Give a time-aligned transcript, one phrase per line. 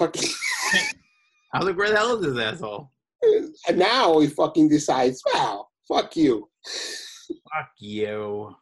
[0.00, 0.30] fucking.
[1.52, 2.90] I was like, where the hell is this asshole?
[3.68, 6.48] and now he fucking decides, wow, fuck you.
[6.64, 8.54] Fuck you.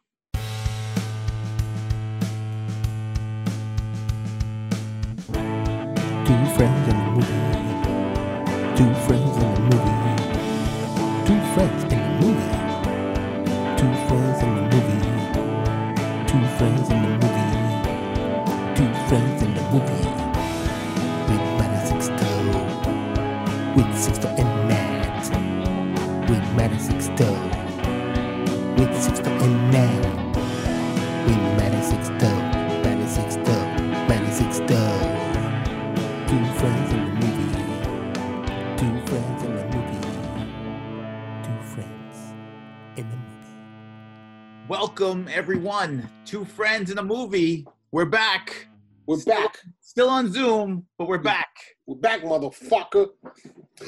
[44.81, 46.09] Welcome, everyone.
[46.25, 47.67] Two friends in a movie.
[47.91, 48.69] We're back.
[49.07, 49.57] We're back.
[49.81, 51.49] Still on Zoom, but we're back.
[51.85, 53.07] We're back, motherfucker.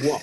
[0.02, 0.22] What?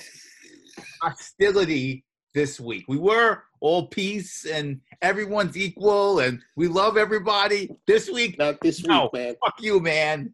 [1.01, 2.85] Hostility this week.
[2.87, 7.71] We were all peace and everyone's equal and we love everybody.
[7.87, 9.35] This week, Not this week, man.
[9.43, 10.31] fuck you, man.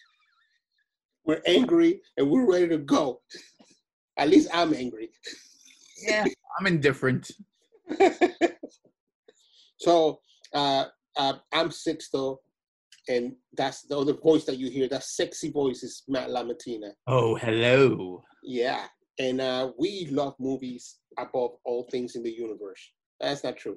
[1.24, 3.22] We're angry and we're ready to go.
[4.18, 5.08] At least I'm angry.
[6.06, 6.26] Yeah,
[6.60, 7.30] I'm indifferent.
[9.78, 10.20] so
[10.54, 10.84] uh,
[11.16, 12.38] uh, I'm six Sixto,
[13.08, 14.88] and that's the other voice that you hear.
[14.88, 16.90] That sexy voice is Matt Lamatina.
[17.06, 18.22] Oh, hello.
[18.42, 18.84] Yeah,
[19.18, 22.80] and uh, we love movies above all things in the universe.
[23.20, 23.76] That's not true.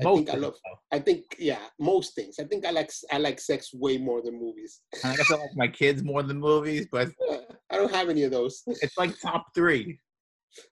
[0.00, 0.52] I Most think I love.
[0.52, 2.36] them, I think yeah, most things.
[2.38, 4.80] I think I like I like sex way more than movies.
[5.04, 7.08] I guess I like my kids more than movies, but
[7.70, 8.62] I don't have any of those.
[8.66, 10.00] it's like top three,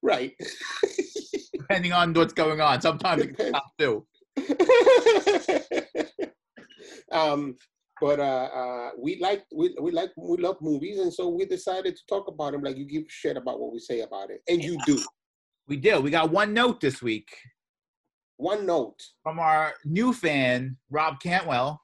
[0.03, 0.33] right.
[1.53, 2.81] depending on what's going on.
[2.81, 4.07] Sometimes it's top two.
[7.13, 7.57] um,
[8.01, 11.97] but uh, uh, we like we, we like we love movies, and so we decided
[11.97, 12.63] to talk about them.
[12.63, 14.99] Like you give a shit about what we say about it, and you do.
[15.67, 16.01] We do.
[16.01, 17.29] We got one note this week
[18.37, 21.81] One note: from our new fan, Rob Cantwell.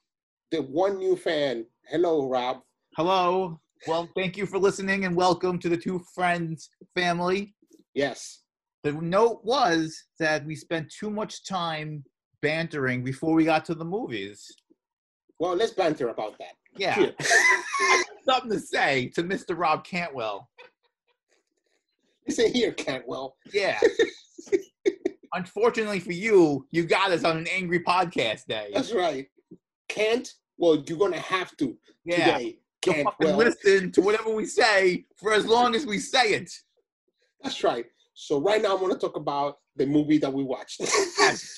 [0.50, 1.66] the one new fan.
[1.88, 2.60] Hello, Rob.
[2.96, 3.60] Hello.
[3.86, 7.54] Well, thank you for listening and welcome to the Two Friends family.
[7.94, 8.40] Yes.
[8.84, 12.04] The note was that we spent too much time
[12.44, 14.54] bantering before we got to the movies.
[15.38, 16.52] Well, let's banter about that.
[16.76, 17.10] Yeah.
[18.28, 19.58] Something to say to Mr.
[19.58, 20.48] Rob Cantwell.
[22.26, 23.36] You say here, Cantwell.
[23.52, 23.80] Yeah.
[25.34, 28.70] Unfortunately for you, you got us on an angry podcast day.
[28.74, 29.26] That's right.
[29.88, 30.30] Can't.
[30.58, 32.36] Well, you're gonna have to Yeah.
[32.36, 32.58] today.
[32.82, 33.36] Cantwell.
[33.38, 36.52] listen to whatever we say for as long as we say it.
[37.42, 37.86] That's right.
[38.12, 40.80] So right now, I'm gonna talk about the movie that we watched.
[41.18, 41.53] Yes.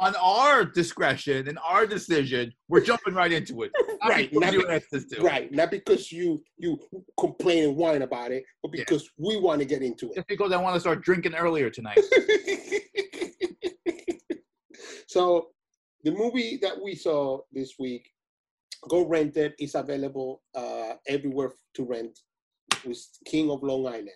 [0.00, 3.70] On our discretion and our decision, we're jumping right into it.
[4.02, 5.20] Right, not you be- us to.
[5.20, 5.52] right.
[5.52, 6.78] Not because you you
[7.18, 8.80] complain and whine about it, but Yeah.
[8.84, 11.98] because we want to get into Just because I want to start drinking earlier tonight.
[15.06, 15.48] so
[16.04, 18.08] the movie that we saw this week,
[18.88, 19.54] go rent it.
[19.58, 22.18] It's available uh, everywhere to rent.
[22.72, 24.08] It was King of Long Island.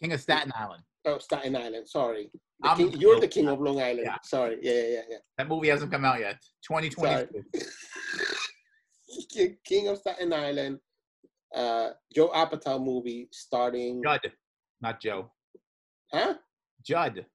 [0.00, 0.82] King of Staten Island.
[1.04, 1.88] Oh, Staten Island.
[1.88, 2.30] Sorry.
[2.60, 4.02] The king, you're the king of Long Island.
[4.04, 4.16] Yeah.
[4.22, 4.58] Sorry.
[4.62, 5.16] Yeah, yeah, yeah.
[5.36, 6.38] That movie hasn't come out yet.
[6.68, 7.42] 2022.
[9.32, 10.78] King- King of Staten Island.
[11.54, 14.00] Uh, Joe Apatow movie starting.
[14.02, 14.20] Judd,
[14.80, 15.30] not Joe.
[16.12, 16.34] Huh?
[16.86, 17.26] Judd.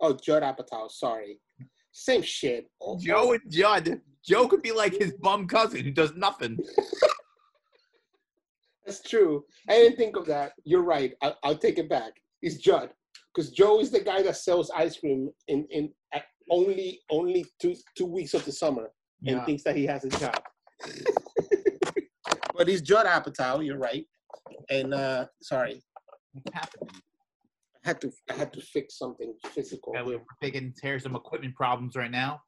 [0.00, 0.90] Oh, Judd Apatow.
[0.90, 1.40] Sorry.
[1.92, 2.70] Same shit.
[2.80, 4.00] Oh, Joe and Judd.
[4.24, 6.58] Joe could be like his bum cousin who does nothing.
[8.86, 9.44] That's true.
[9.68, 10.52] I didn't think of that.
[10.64, 11.12] You're right.
[11.22, 12.12] I'll, I'll take it back.
[12.42, 12.90] It's Judd,
[13.34, 17.74] because Joe is the guy that sells ice cream in in at only only two
[17.96, 18.90] two weeks of the summer
[19.26, 19.44] and Yeah.
[19.44, 20.34] thinks that he has a job.
[22.56, 23.64] but he's Judd Apatow.
[23.64, 24.06] You're right.
[24.68, 25.82] And uh sorry,
[26.54, 26.60] I
[27.84, 29.92] had to I had to fix something physical.
[29.94, 32.40] Yeah, we're taking care of some equipment problems right now.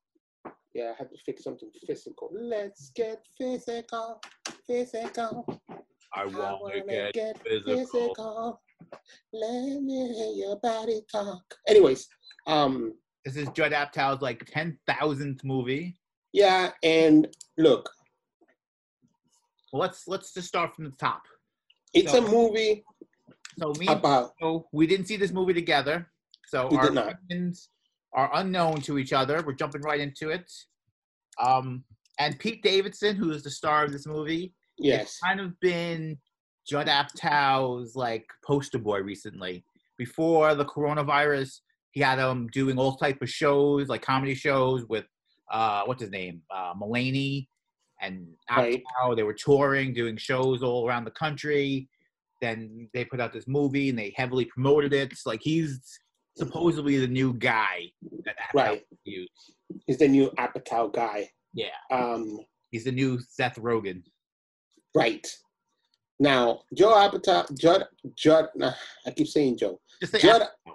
[0.75, 2.31] Yeah, I had to fix something physical.
[2.33, 4.21] Let's get physical,
[4.67, 5.47] physical.
[6.15, 7.77] I I want wanna to get, get physical.
[7.77, 8.61] physical.
[9.33, 11.43] Let me hear your body talk.
[11.69, 12.07] Anyways,
[12.47, 12.95] um,
[13.25, 15.97] This is Judd Apatow's like 10,000th movie.
[16.33, 17.89] yeah, and look,
[19.73, 21.23] Well, let's let's just start from the top.
[21.95, 22.85] it's So- a movie
[23.59, 26.11] So me about So we didn't see this movie together.
[26.47, 27.69] So our opinions
[28.15, 29.43] are unknown to each other.
[29.47, 30.51] We're jumping right into it.
[31.39, 31.85] Um,
[32.19, 36.19] and Pete Davidson, who is the star of this movie, yes, kind of been
[36.67, 39.65] Judd Apatow's like poster boy recently.
[39.99, 41.61] Before the coronavirus,
[41.93, 45.05] he had him doing all type of shows, like comedy shows with
[45.51, 47.47] uh, what's his name, uh, Mulaney,
[48.01, 48.83] and Right.
[48.99, 51.89] how they were touring, doing shows all around the country.
[52.41, 55.13] Then they put out this movie and they heavily promoted it.
[55.13, 55.81] It's like he's
[56.37, 57.93] supposedly the new guy
[58.25, 58.87] that Apatow Right.
[59.05, 59.55] used.
[59.87, 61.31] He's the new Apatow guy.
[61.55, 62.39] Yeah, Um,
[62.71, 64.03] he's the new Seth Rogen.
[64.95, 65.27] right.
[66.23, 67.85] Now, Joe Apatow, Judd,
[68.15, 68.73] Judd, nah,
[69.05, 69.81] I keep saying Joe.
[70.01, 70.75] Just say Judd, Apatow,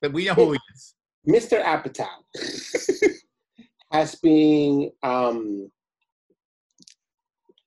[0.00, 0.94] but we know who he is.
[1.28, 1.62] Mr.
[1.62, 2.08] Apatow
[3.92, 5.70] has been um,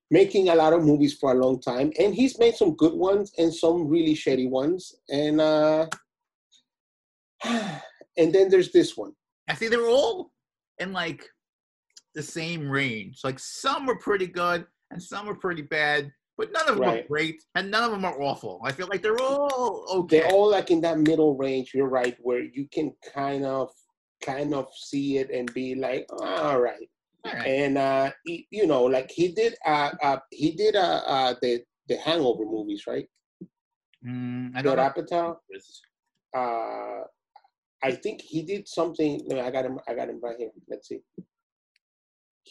[0.09, 3.31] making a lot of movies for a long time, and he's made some good ones
[3.37, 4.95] and some really shitty ones.
[5.09, 5.85] And uh,
[7.45, 9.11] and then there's this one.
[9.47, 10.31] I see they're all
[10.79, 11.29] in like
[12.15, 13.19] the same range.
[13.23, 17.03] Like some were pretty good and some were pretty bad, but none of them Right.
[17.03, 18.61] are great and none of them are awful.
[18.63, 20.21] I feel like they're all okay.
[20.21, 21.73] They're all like in that middle range.
[21.75, 23.69] You're right, where you can kind of
[24.23, 26.87] kind of see it and be like, all right.
[27.25, 27.45] All right.
[27.45, 31.61] and uh he, you know like he did uh, uh he did uh, uh the
[31.89, 33.07] the hangover movies right
[34.07, 35.03] Mm, I Judd don't know.
[35.03, 35.35] Apatow
[36.41, 37.03] uh
[37.83, 40.87] i think he did something no, i got him i got him right here let's
[40.87, 41.01] see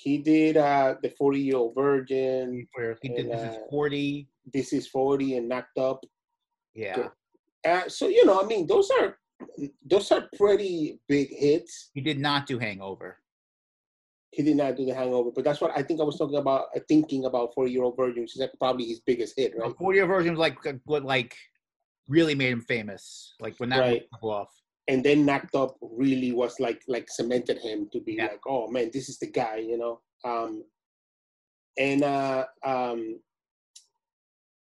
[0.03, 3.71] he did uh the 40 year old virgin Where he did And, this is uh,
[3.71, 4.29] 40.
[4.55, 6.01] this is 40 and knocked up
[6.75, 7.09] Yeah.
[7.67, 9.19] uh so you know i mean those are
[9.93, 13.19] those are pretty big hits He did not do Hangover.
[14.31, 16.67] he did not do the hangover but that's what i think i was talking about
[16.77, 19.75] uh, thinking about 40 year old virgin which is like probably his biggest hit right
[19.79, 21.35] 40 year Old Virgin was like what like
[22.09, 23.35] really made him famous.
[23.39, 24.03] Like when that Right.
[24.23, 24.49] movie off.
[24.89, 28.27] And then knocked up really was like like cemented him to be Yeah.
[28.27, 30.65] like oh man this is the guy you know um
[31.79, 33.21] and uh um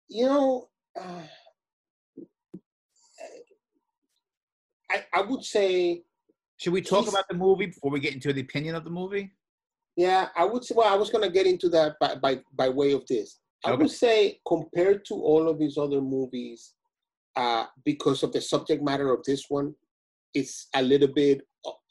[0.08, 0.68] you know
[1.00, 1.22] uh,
[4.90, 6.02] I, I would say
[6.58, 9.32] Should we talk about the movie before we get into the opinion of the movie?
[9.96, 12.68] yeah i would say well i was going to get into that by, by by
[12.70, 16.72] way of this i would say compared to all of his other movies
[17.36, 19.74] uh because of the subject matter of this one
[20.34, 21.40] it's a little bit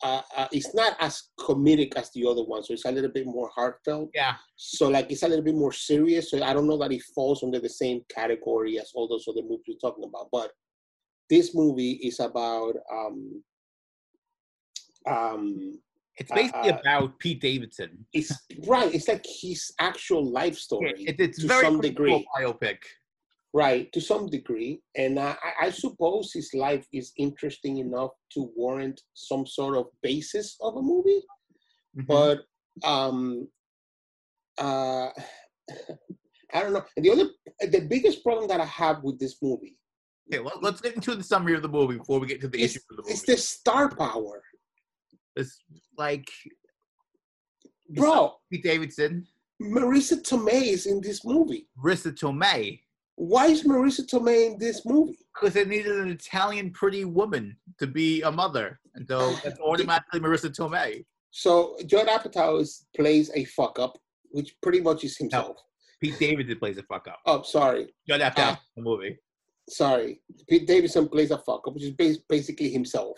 [0.03, 3.25] uh, uh, it's not as comedic as the other one so it's a little bit
[3.25, 4.35] more heartfelt Yeah.
[4.55, 7.43] so like it's a little bit more serious so i don't know that it falls
[7.43, 10.51] under the same category as all those other movies we're talking about but
[11.29, 13.43] this movie is about um
[15.07, 15.79] um
[16.17, 18.05] It's basically Uh, about Pete Davidson.
[18.13, 18.31] it's
[18.67, 22.27] right it's like his actual life story It, it's to very some degree.
[22.37, 22.79] biopic.
[23.53, 29.01] Right to some degree and I, I suppose his life is interesting enough to warrant
[29.13, 31.21] some sort of basis of a movie
[31.97, 32.07] Mhm.
[32.07, 32.37] but
[32.87, 33.49] um
[34.57, 35.09] uh
[36.53, 36.85] i don't know.
[36.95, 37.27] And the other
[37.75, 39.77] the biggest problem that i have with this movie
[40.31, 42.61] Okay, well, let's get into the summary of the movie before we get to the
[42.61, 43.13] is, issue of the movie.
[43.15, 44.41] is the star power.
[45.35, 45.61] It's
[45.97, 46.29] like
[47.89, 48.35] bro.
[48.49, 49.27] Pete Davidson,
[49.61, 51.67] marisa tomei is in this movie.
[51.77, 52.79] Marisa Tomei,
[53.21, 57.85] why is Marisa tomei in this movie because they needed an Italian pretty woman to
[57.87, 61.05] be a mother, and so that's automatically Marisa Tomei.
[61.29, 63.93] so judd apatow is, plays a fuck up
[64.31, 65.57] which pretty much is himself
[66.01, 67.19] Pete Davidson plays a fuck up.
[67.27, 69.17] oh sorry Judd Apatow in the movie.
[69.69, 70.19] sorry,
[70.49, 73.15] Pete Davidson plays a fuck up, which is bas- basically himself.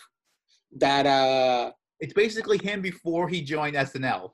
[0.86, 1.72] That uh,
[2.02, 4.32] It's basically him before he joined SNL.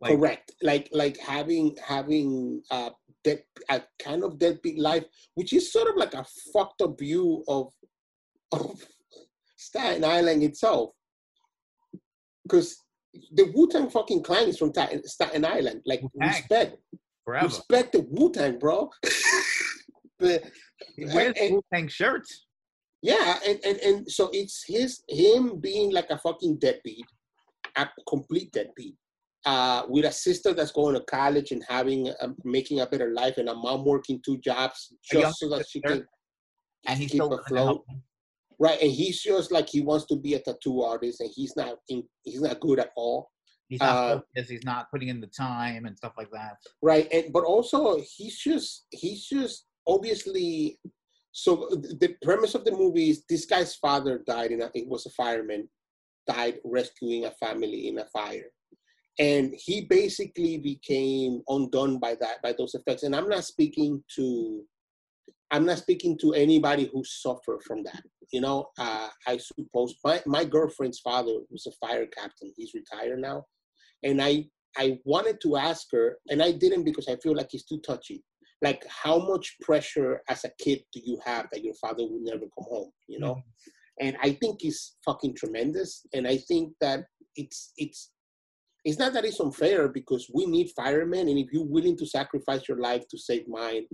[0.00, 2.90] Like, correct, like like having having uh,
[3.24, 5.04] dead, a kind of deadbeat life,
[5.34, 7.72] which is sort of like a fucked up view of
[8.52, 8.84] of
[9.56, 10.90] Staten Island itself,
[12.42, 12.82] because
[13.32, 15.82] the Wu Tang fucking clan is from Ta- Staten Island.
[15.86, 16.28] Like Wu-Tang.
[16.28, 16.76] respect,
[17.24, 17.46] forever.
[17.46, 18.90] respect the Wu Tang, bro.
[20.18, 20.42] the,
[20.96, 22.46] He wears Wu Tang shirts.
[23.02, 27.06] Yeah, and, and and so it's his him being like a fucking deadbeat,
[27.76, 28.96] a complete deadbeat,
[29.46, 33.38] uh, with a sister that's going to college and having um, making a better life,
[33.38, 36.04] and a mom working two jobs just so that she can
[36.86, 37.84] And he's keep still afloat.
[38.60, 41.76] Right, and he's just like he wants to be a tattoo artist, and he's not
[41.88, 43.30] in, he's not good at all.
[43.68, 46.56] He's not Uh, focused, he's not putting in the time and stuff like that.
[46.82, 50.78] Right, and but also he's just he's just obviously.
[51.32, 55.06] So the premise of the movie is this guy's father died in a, it was
[55.06, 55.68] a fireman,
[56.26, 58.50] died rescuing a family in a fire,
[59.18, 63.02] and he basically became undone by that by those effects.
[63.02, 64.62] And I'm not speaking to,
[65.50, 68.02] I'm not speaking to anybody who suffered from that.
[68.32, 72.52] You know, uh, I suppose my my girlfriend's father was a fire captain.
[72.56, 73.44] He's retired now,
[74.02, 74.44] and I
[74.76, 78.22] I wanted to ask her, and I didn't because I feel like it's too touchy.
[78.60, 82.40] Like, how much pressure as a kid do you have that your father will never
[82.54, 82.90] come home?
[83.06, 83.40] You know,
[83.98, 86.04] and I think it's fucking tremendous.
[86.12, 88.10] And I think that it's it's
[88.88, 92.66] it's not that it's unfair because we need firemen, and if you're willing to sacrifice
[92.66, 93.84] your life to save mine,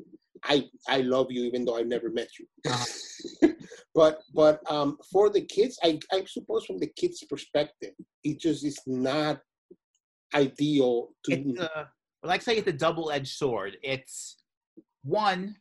[0.44, 2.46] I I love you even though I never met you.
[2.70, 3.48] Uh-huh.
[3.94, 8.64] but but um, for the kids, I I suppose from the kids' perspective, it just
[8.64, 9.40] is not
[10.32, 11.32] ideal to.
[11.32, 11.88] it's a
[12.22, 13.76] like say it's a double-edged sword.
[13.82, 14.36] It's
[15.02, 15.56] one,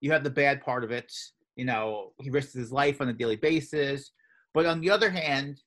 [0.00, 1.12] you have the bad part of it.
[1.56, 4.12] You know, he risks his life on a daily basis.
[4.54, 5.60] But on the other hand,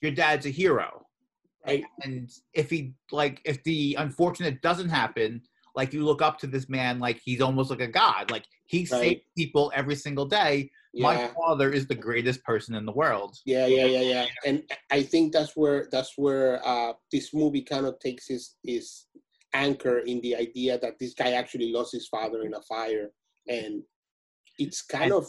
[0.00, 1.04] your dad's a hero.
[1.66, 1.84] Right.
[2.02, 5.42] And if he like if the unfortunate doesn't happen,
[5.74, 8.30] like you look up to this man like he's almost like a god.
[8.30, 8.88] Like he Right.
[8.88, 10.70] saves people every single day.
[10.94, 13.38] My father is the greatest person in the world.
[13.46, 14.26] Yeah, yeah, yeah, yeah.
[14.44, 19.06] And I think that's where that's where uh, this movie kind of takes his his
[19.54, 23.10] anchor in the idea that this guy actually lost his father in a fire,
[23.48, 23.82] and
[24.58, 25.28] it's kind And- of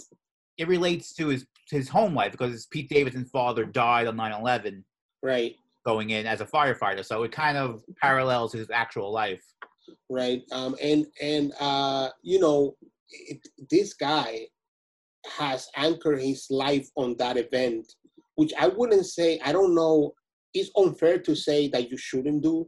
[0.57, 4.83] It relates to his his home life because Pete Davidson's father died on 9/11
[5.21, 7.05] right, going in as a firefighter.
[7.05, 9.43] So it kind of parallels his actual life.
[10.09, 10.41] right.
[10.51, 12.75] Um, and and uh, you know,
[13.09, 14.47] it, this guy
[15.37, 17.85] has anchored his life on that event,
[18.35, 19.39] which I wouldn't say.
[19.43, 20.13] I don't know.
[20.53, 22.67] It's unfair to say that you shouldn't do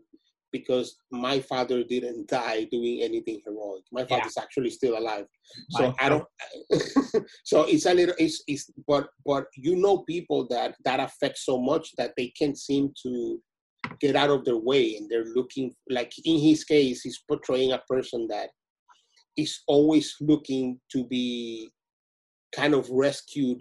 [0.58, 3.84] because my father didn't die doing anything heroic.
[3.92, 4.12] My Yeah.
[4.12, 5.28] father's actually still alive.
[5.72, 6.28] So I don't.
[7.52, 8.16] so it's a little.
[8.18, 12.58] It's it's but but you know people that that affects so much that they can't
[12.68, 13.14] seem to
[14.00, 17.82] get out of their way and they're looking like in his case he's portraying a
[17.94, 18.50] person that
[19.38, 21.70] is always looking to be
[22.60, 23.60] kind of rescued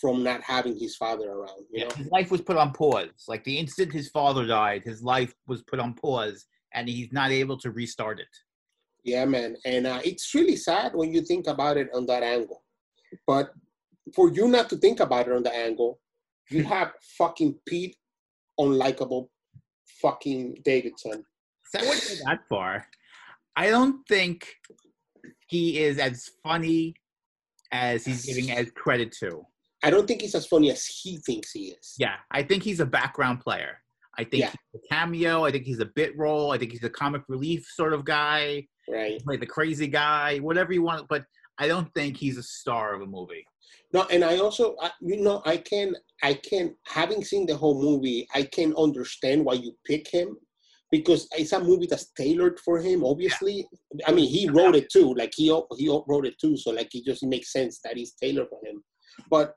[0.00, 3.24] from not having his father around you Yeah, know his life was put on pause.
[3.28, 7.30] Like the instant his father died, his life was put on pause, and he's not
[7.30, 8.28] able to restart it.
[9.04, 12.62] Yeah, man, and uh, it's really sad when you think about it on that angle.
[13.26, 13.52] But
[14.14, 16.00] for you not to think about it on the angle,
[16.50, 17.96] you have fucking Pete,
[18.58, 19.28] unlikable,
[20.00, 21.24] fucking Davidson.
[21.66, 22.86] So I wouldn't go that far.
[23.56, 24.46] I don't think
[25.48, 26.94] he is as funny
[27.72, 29.44] as he's giving as credit to.
[29.84, 31.94] I don't think he's as funny as he thinks he is.
[31.98, 33.78] Yeah, I think he's a background player.
[34.16, 34.50] I think Yeah.
[34.72, 35.44] he's a cameo.
[35.44, 36.52] I think he's a bit role.
[36.52, 39.20] I think he's a comic relief sort of guy, Right.
[39.26, 41.06] like the crazy guy, whatever you want.
[41.08, 41.26] But
[41.58, 43.44] I don't think he's a star of a movie.
[43.92, 47.80] No, and I also, I, you know, I can, I can, having seen the whole
[47.80, 50.36] movie, I can understand why you pick him
[50.90, 53.04] because it's a movie that's tailored for him.
[53.04, 53.66] Obviously,
[54.06, 55.12] I mean, he wrote it too.
[55.14, 58.48] Like he he wrote it too, so like it just makes sense that he's tailored
[58.48, 58.82] for him.
[59.28, 59.54] But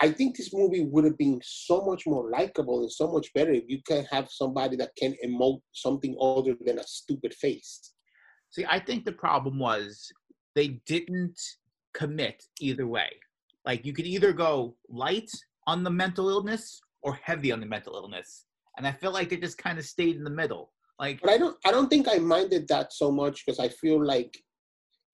[0.00, 3.52] I think this movie would have been so much more likable and so much better
[3.52, 7.92] if you can have somebody that can emote something other than a stupid face.
[8.50, 10.10] See, I think the problem was
[10.54, 11.40] they didn't
[11.94, 13.08] commit either way.
[13.64, 15.30] Like you could either go light
[15.66, 18.44] on the mental illness or heavy on the mental illness.
[18.76, 20.72] And I feel like they just kind of stayed in the middle.
[20.98, 24.04] Like but I don't I don't think I minded that so much because I feel
[24.04, 24.36] like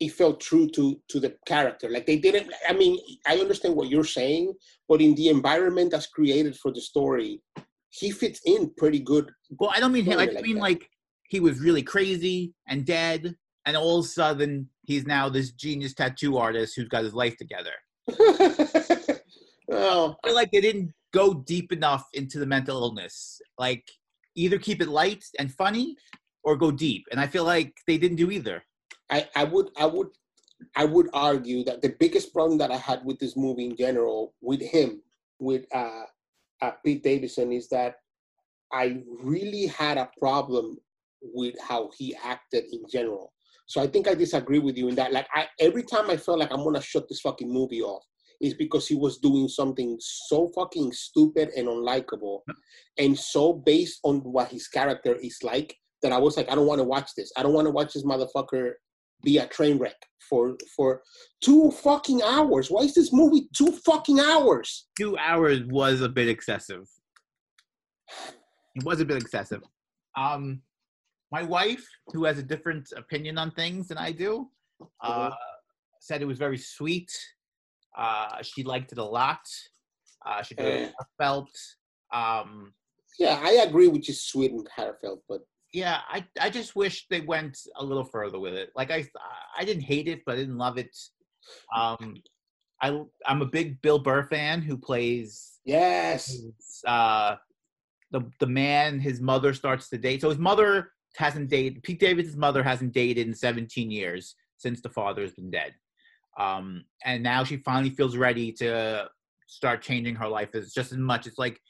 [0.01, 1.89] it felt true to to the character.
[1.91, 2.53] Like they didn't.
[2.69, 4.55] I mean, I understand what you're saying,
[4.89, 7.43] but in the environment that's created for the story,
[7.91, 9.31] he fits in pretty good.
[9.59, 10.19] well, I don't mean him.
[10.19, 10.63] I like mean that.
[10.63, 10.89] like
[11.29, 13.35] he was really crazy and dead,
[13.67, 17.37] and all of a sudden he's now this genius tattoo artist who's got his life
[17.37, 17.73] together.
[18.19, 18.19] well,
[19.71, 20.17] oh.
[20.25, 23.41] I feel like they didn't go deep enough into the mental illness.
[23.59, 23.85] Like
[24.35, 25.97] either keep it light and funny
[26.43, 27.05] or go deep.
[27.11, 28.63] And I feel like they didn't do either.
[29.11, 30.09] I, I would I would
[30.77, 34.35] I would argue that the biggest problem that I had with this movie in general,
[34.41, 35.03] with him,
[35.39, 36.03] with uh,
[36.63, 37.97] uh, Pete Davidson, is that
[38.73, 40.77] I really had a problem
[41.23, 43.33] with how he acted in general.
[43.67, 45.13] So I think I disagree with you in that.
[45.13, 48.05] Like I, every time I felt like I'm gonna shut this fucking movie off,
[48.41, 52.41] is because he was doing something so fucking stupid and unlikable,
[52.99, 56.67] and so based on what his character is like that I was like, I don't
[56.67, 57.33] want to watch this.
[57.37, 58.73] I don't want to watch this motherfucker
[59.23, 59.97] be a train wreck
[60.29, 61.03] for for
[61.43, 62.71] two fucking hours.
[62.71, 64.87] Why is this movie two fucking hours?
[64.99, 66.89] Two hours was a bit excessive.
[68.75, 69.63] It was a bit excessive.
[70.17, 70.63] Um,
[71.33, 74.49] my wife, who has a different opinion on things than I do,
[75.01, 75.31] uh,
[76.01, 77.11] said it was very sweet.
[77.97, 79.41] Uh, she liked it a lot.
[80.25, 80.91] Uh, she Eh.
[81.19, 81.51] felt.
[82.13, 82.75] Um,
[83.19, 87.21] Yeah, I agree with you, sweet and heartfelt, but yeah, I I just wish they
[87.21, 88.71] went a little further with it.
[88.75, 89.07] Like I
[89.57, 90.97] I didn't hate it, but I didn't love it.
[91.75, 92.17] Um,
[92.83, 96.37] I I'm a big Bill Burr fan who plays yes,
[96.87, 97.37] uh
[98.11, 100.21] the the man his mother starts to date.
[100.21, 101.83] So his mother hasn't dated.
[101.83, 105.75] Pete Davidson's mother hasn't dated in 17 years since the father has been dead.
[106.39, 109.09] Um, and now she finally feels ready to
[109.47, 111.27] start changing her life as just as much.
[111.27, 111.61] It's like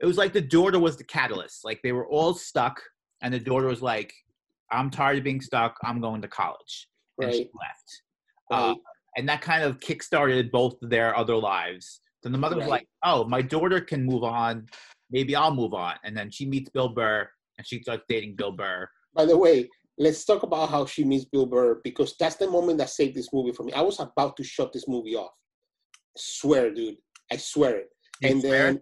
[0.00, 1.64] it was like the daughter was the catalyst.
[1.64, 2.80] Like they were all stuck,
[3.22, 4.12] and the daughter was like,
[4.70, 5.76] "I'm tired of being stuck.
[5.82, 7.50] I'm going to college," and she Right.
[7.54, 8.02] left.
[8.50, 8.74] Uh,
[9.16, 12.00] and that kind of kickstarted both their other lives.
[12.22, 12.70] Then the mother was Right.
[12.80, 14.68] like, "Oh, my daughter can move on.
[15.10, 18.52] Maybe I'll move on." And then she meets Bill Burr, and she starts dating Bill
[18.52, 18.88] Burr.
[19.14, 22.78] By the way, let's talk about how she meets Bill Burr because that's the moment
[22.78, 23.72] that saved this movie for me.
[23.72, 25.32] I was about to shut this movie off.
[26.16, 26.98] Swear, dude.
[27.30, 27.88] I swear it.
[28.20, 28.50] You and swear?
[28.72, 28.80] then,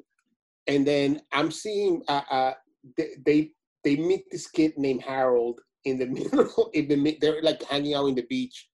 [0.69, 2.55] and then I'm seeing uh, uh
[2.97, 3.51] they, they
[3.87, 6.71] they meet this kid named Harold in the middle.
[6.75, 8.69] In the they're like hanging out in the beach,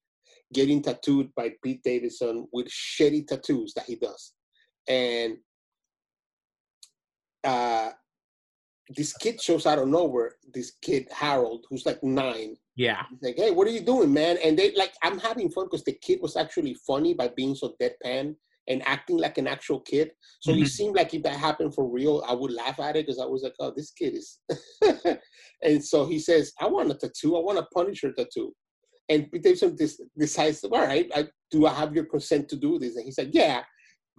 [0.54, 4.33] getting tattooed by Pete Davidson with shitty tattoos that he does,
[4.88, 5.37] and
[7.45, 7.90] uh
[8.97, 10.37] this kid shows out of nowhere.
[10.52, 14.38] This kid Harold, who's like nine, yeah, He's like, hey, what are you doing, man?
[14.42, 17.75] And they like, I'm having fun because the kid was actually funny by being so
[17.81, 18.35] deadpan
[18.69, 20.12] and acting like an actual kid.
[20.40, 20.69] So he Mhm.
[20.69, 23.42] seemed like if that happened for real, I would laugh at it because I was
[23.42, 24.38] like, oh, this kid is.
[25.62, 27.37] and so he says, I want a tattoo.
[27.37, 28.54] I want a Punisher tattoo.
[29.09, 29.76] And Pete Davidson
[30.16, 32.97] decides, all right, I, do I have your consent to do this?
[32.97, 33.62] And he said, yeah.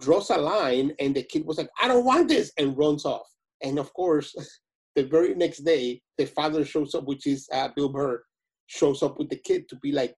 [0.00, 3.28] Draws a line, and the kid was like, I don't want this, and runs off.
[3.62, 4.34] And of course,
[4.96, 8.22] the very next day, the father shows up, which is uh, Bill Burr,
[8.66, 10.14] shows up with the kid to be like,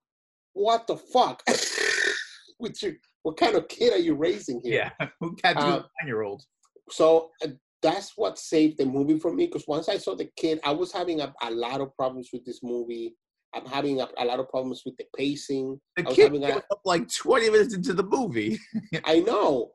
[0.55, 1.43] "What the fuck?
[2.59, 2.95] With your,
[3.27, 5.09] what kind of kid are you raising here?" yeah.
[5.21, 6.43] Who tattooed Uh, a nine-year-old?
[6.91, 7.49] So uh,
[7.83, 9.47] that's what saved the movie for me.
[9.47, 12.45] Because once I saw the kid, I was having a, a lot of problems with
[12.45, 13.17] this movie.
[13.53, 15.81] I'm having a, a lot of problems with the pacing.
[15.97, 18.59] The I was kid a- up like 20 minutes into the movie.
[19.05, 19.71] I know,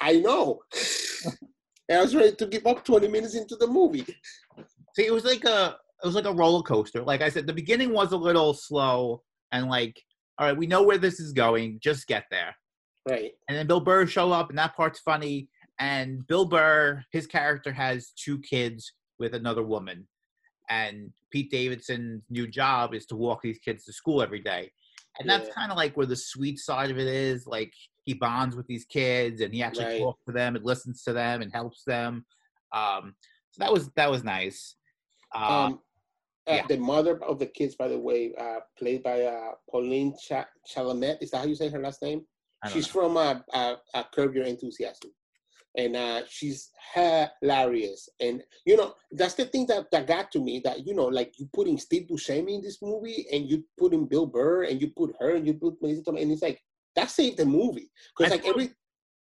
[0.00, 0.60] I know.
[1.90, 4.04] I was ready to give up 20 minutes into the movie.
[4.96, 7.02] See, it was like a it was like a roller coaster.
[7.04, 9.22] Like I said, the beginning was a little slow
[9.52, 9.96] and like,
[10.38, 11.78] all right, we know where this is going.
[11.80, 12.54] Just get there.
[13.08, 13.32] Right.
[13.48, 15.48] And then Bill Burr show up, and that part's funny.
[15.78, 20.06] And Bill Burr, his character has two kids with another woman,
[20.68, 24.70] and Pete Davidson's new job is to walk these kids to school every day.
[25.18, 25.54] And that's Yeah.
[25.54, 27.46] kind of like where the sweet side of it is.
[27.46, 27.72] Like
[28.04, 30.00] he bonds with these kids, and he actually Right.
[30.00, 32.26] talks to them and listens to them and helps them.
[32.72, 33.14] Um,
[33.52, 34.76] so that was that was nice.
[35.34, 35.80] Uh, Um,
[36.46, 36.66] uh, yeah.
[36.66, 41.22] The mother of the kids, by the way, uh, played by uh, Pauline Cha- Chalamet.
[41.22, 42.26] Is that how you say her last name?
[42.72, 43.00] She's know.
[43.00, 45.10] from uh, uh, uh, Curb Your Enthusiasm,
[45.76, 48.08] and uh, she's hilarious.
[48.20, 50.60] And you know, that's the thing that, that got to me.
[50.64, 54.06] That you know, like you putting Steve Buscemi in this movie, and you put in
[54.06, 56.60] Bill Burr, and you put her, and you put Melissa Tomei, and it's like
[56.94, 58.70] that saved the movie because like feel- every.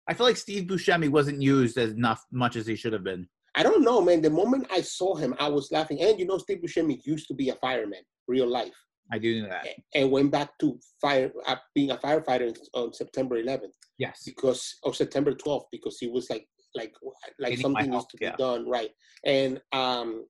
[0.08, 3.30] I feel like Steve Buscemi wasn't used as enough much as he should have been.
[3.54, 4.22] I don't know, man.
[4.22, 6.02] The moment I saw him, I was laughing.
[6.02, 8.74] And you know, Steve Buscemi used to be a fireman, real life.
[9.12, 9.68] I do know that.
[9.96, 14.24] and went back to fire uh, being a firefighter on September 11th Yes.
[14.26, 16.94] because of September 12th because he was like like
[17.40, 18.92] like my something needs to be done right
[19.26, 20.26] and um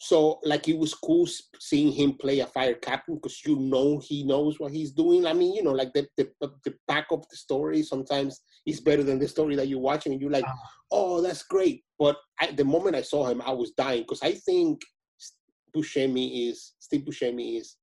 [0.00, 1.24] so like it was cool
[1.60, 5.32] seeing him play a fire captain because you know he knows what he's doing i
[5.32, 6.28] mean you know like the the,
[6.64, 10.20] the back of the story sometimes is better than the story that you're watching and
[10.20, 10.70] you're like Ah.
[10.90, 14.32] oh that's great but I, the moment i saw him i was dying because i
[14.32, 14.80] think
[15.74, 17.76] Buscemi is Steve Buscemi is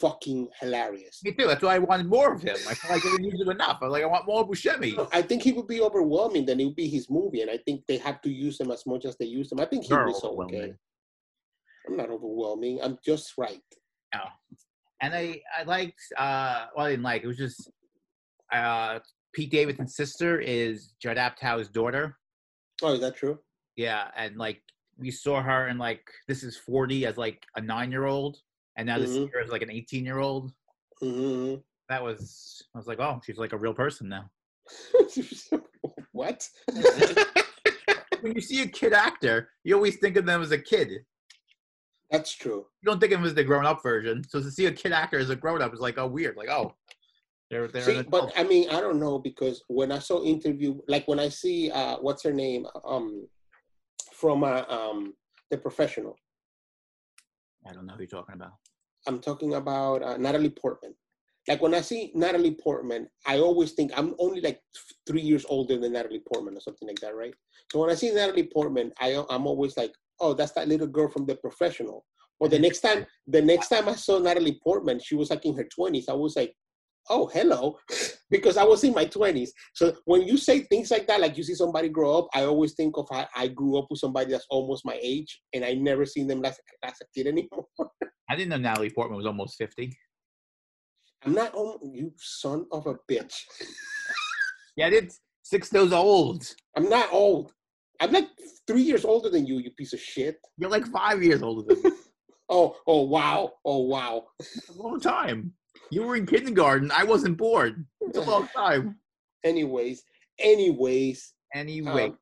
[0.00, 1.20] fucking hilarious.
[1.24, 1.46] Me too.
[1.46, 2.56] That's why I wanted more of him.
[2.68, 3.78] I feel like they didn't use him enough.
[3.80, 5.08] I was like, I want more Buscemi.
[5.12, 6.46] I think he would be overwhelming.
[6.46, 8.86] Then it would be his movie, and I think they have to use him as
[8.86, 9.60] much as they use him.
[9.60, 10.28] I think he You're was okay.
[10.28, 10.78] overwhelming.
[11.86, 12.80] I'm not overwhelming.
[12.82, 13.62] I'm just right.
[14.14, 14.22] No.
[15.02, 17.70] And I, I liked, uh, well, I didn't like, it was just,
[18.52, 18.98] uh,
[19.34, 22.16] Pete Davidson's sister is Judd Apatow's daughter.
[22.82, 23.38] Oh, is that true?
[23.76, 24.08] Yeah.
[24.16, 24.62] And like,
[24.98, 28.38] we saw her in like, this is 40 as like a nine year old.
[28.76, 29.30] And now this Mhm.
[29.32, 30.52] year is like an 18 year old.
[31.00, 31.56] hmm
[31.88, 34.30] That was, I was like, oh, she's like a real person now.
[36.12, 36.48] what?
[38.20, 41.04] when you see a kid actor, you always think of them as a kid.
[42.10, 42.66] That's true.
[42.80, 44.24] You don't think of them as the grown up version.
[44.28, 46.36] So to see a kid actor as a grown up is like, oh, weird.
[46.36, 46.74] Like, oh,
[47.50, 48.32] they're, they're See, but.
[48.36, 51.98] I mean, I don't know because when I saw interview, like when I see uh,
[51.98, 53.28] what's her name, um,
[54.12, 55.14] from uh, um,
[55.50, 56.16] the professional.
[57.68, 58.52] I don't know who you're talking about.
[59.06, 60.94] I'm talking about uh, Natalie Portman.
[61.48, 64.60] Like when I see Natalie Portman, I always think I'm only like
[65.06, 67.34] three years older than Natalie Portman or something like that, right?
[67.70, 71.08] So when I see Natalie Portman, I I'm always like, oh, that's that little girl
[71.08, 72.04] from The Professional.
[72.40, 75.56] But the next time, the next time I saw Natalie Portman, she was like in
[75.56, 76.08] her 20s.
[76.08, 76.54] I was like,
[77.08, 77.78] oh, hello,
[78.30, 79.50] because I was in my 20s.
[79.74, 82.74] So when you say things like that, like you see somebody grow up, I always
[82.74, 86.04] think of I, I grew up with somebody that's almost my age, and I never
[86.04, 87.66] seen them as, as a kid anymore.
[88.28, 89.96] I didn't know Natalie Portman was almost 50.
[91.24, 93.34] I'm not on you son of a bitch.
[94.76, 95.12] Yeah, I did.
[95.42, 96.44] Six those old.
[96.76, 97.52] I'm not old.
[98.00, 98.28] I'm like
[98.66, 100.38] three years older than you, you piece of shit.
[100.58, 101.90] You're like five years older than me.
[102.48, 104.26] Oh, oh wow, oh wow.
[104.40, 105.52] A long time.
[105.90, 106.90] You were in kindergarten.
[106.90, 107.86] I wasn't born.
[108.00, 108.96] It's a long time.
[109.44, 110.02] Anyways,
[110.38, 112.12] anyways, Anyway,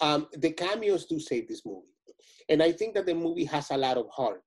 [0.00, 1.94] um, the cameos do save this movie,
[2.50, 4.42] and I think that the movie has a lot of heart.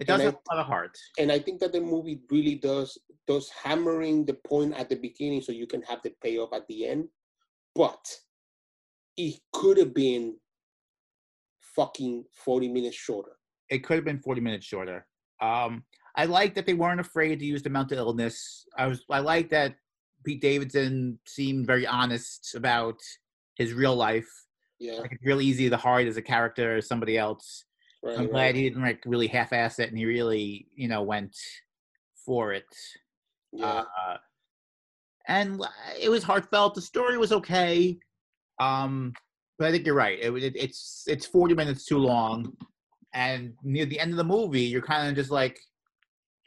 [0.00, 0.96] it does and I- have a lot of heart.
[1.18, 5.42] and I think that the movie really does does hammering the point at the beginning
[5.42, 7.08] so you can have the payoff at the end.
[7.74, 8.02] But
[9.18, 10.36] it could have been
[11.60, 13.32] fucking 40 minutes shorter.
[13.68, 15.06] It could have been 40 minutes shorter.
[15.40, 15.84] Um,
[16.16, 18.64] I like that they weren't afraid to use the mental illness.
[18.76, 19.04] I was.
[19.10, 19.76] I like that
[20.24, 23.00] Pete Davidson seemed very honest about
[23.56, 24.28] his real life.
[24.78, 27.64] Yeah, Like it's real easy to hard as a character or somebody else.
[28.02, 28.14] right.
[28.14, 28.30] I'm right.
[28.30, 31.36] glad he didn't like really half-ass it, and he really, you know, went
[32.24, 32.66] for it.
[33.52, 34.16] Yeah, Uh,
[35.26, 35.60] and
[36.00, 36.74] it was heartfelt.
[36.74, 37.98] The story was okay,
[38.60, 39.12] um,
[39.58, 40.18] but I think you're right.
[40.20, 42.56] It, it, it's it's 40 minutes too long,
[43.14, 45.58] and near the end of the movie, you're kind of just like,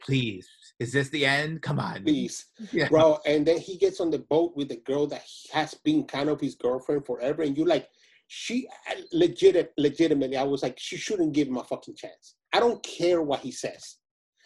[0.04, 1.62] please, is this the end?
[1.62, 3.18] Come on, please, yeah, bro.
[3.26, 6.40] And then he gets on the boat with the girl that has been kind of
[6.40, 7.88] his girlfriend forever, and you're like,
[8.28, 12.36] she uh, legit, legitimately, I was like, she shouldn't give him a fucking chance.
[12.52, 13.96] I don't care what he says.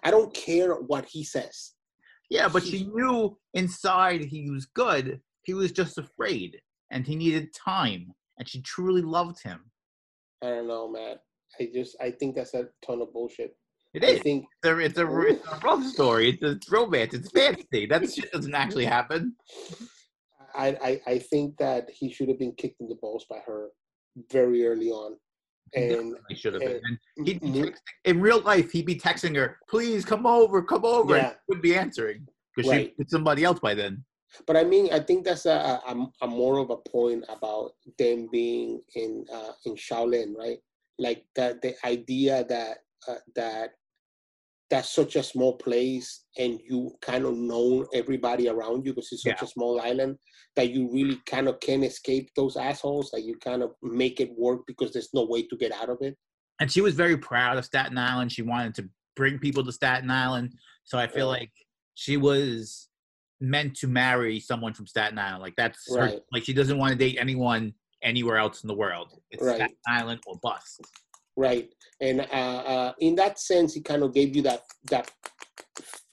[0.05, 1.73] I don't care what he says.
[2.31, 2.49] yeah.
[2.49, 5.21] But she knew inside he was good.
[5.42, 8.12] He was just afraid, and he needed time.
[8.38, 9.71] And she truly loved him.
[10.42, 11.16] I don't know, man.
[11.59, 13.57] I just I think that's a ton of bullshit.
[13.96, 16.30] It I think It's a, it's a, it's a love story.
[16.30, 17.14] It's, it's romance.
[17.14, 17.87] It's fantasy.
[17.87, 19.35] That shit doesn't actually happen.
[20.54, 23.68] I, I I think that he should have been kicked in the balls by her
[24.30, 25.16] very early on.
[25.74, 26.80] And He should have been.
[26.85, 27.64] and- And he'd be Mhm.
[27.64, 31.28] text- in real life, he'd be texting her, "Please come over, come over." Yeah.
[31.28, 32.94] And she would be answering because Right.
[32.98, 34.04] with somebody else by then.
[34.46, 38.28] but I mean I think that's a, a, a more of a point about them
[38.30, 40.61] being in uh, in Shaolin, right?
[40.98, 42.74] Like that the idea that
[43.09, 43.68] uh, that
[44.70, 49.22] that's such a small place and you kind of know everybody around you because it's
[49.22, 50.16] such a small island
[50.57, 54.31] that you really kind of can't escape those assholes that you kind of make it
[54.37, 56.16] work because there's no way to get out of it
[56.59, 58.33] And she was very proud of Staten Island.
[58.33, 60.55] She wanted to bring people to Staten Island.
[60.85, 61.40] So I feel Right.
[61.42, 61.52] like
[61.94, 62.88] she was
[63.40, 65.42] meant to marry someone from Staten Island.
[65.42, 69.09] Like that's her, like she doesn't want to date anyone anywhere else in the world.
[69.31, 69.57] It's Right.
[69.57, 70.81] Staten Island or bust.
[71.37, 71.68] Right
[72.01, 75.11] and uh, uh, in that sense it kind of gave you that that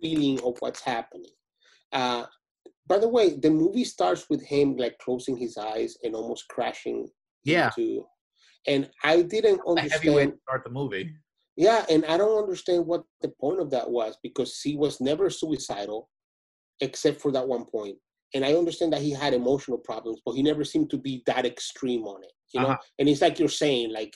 [0.01, 1.31] feeling of what's happening
[1.93, 2.25] uh,
[2.87, 7.07] by the way the movie starts with him like closing his eyes and almost crashing
[7.43, 7.67] Yeah.
[7.77, 8.05] into
[8.67, 11.05] and i didn't A heavy way understand to start the movie.
[11.55, 15.29] yeah and i don't understand what the point of that was because he was never
[15.29, 16.09] suicidal
[16.81, 17.97] except for that one point
[18.33, 21.45] and i understand that he had emotional problems but he never seemed to be that
[21.45, 22.77] extreme on it you know Uh-huh.
[22.99, 24.13] and it's like you're saying like